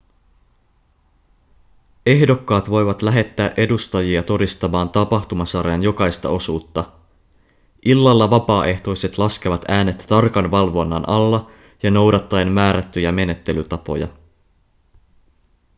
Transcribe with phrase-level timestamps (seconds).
[2.05, 6.91] ehdokkaat voivat lähettää edustajia todistamaan tapahtumasarjan jokaista osuutta
[7.85, 11.51] illalla vapaaehtoiset laskevat äänet tarkan valvonnan alla
[11.83, 14.07] ja noudattaen määrättyjä menettelytapoja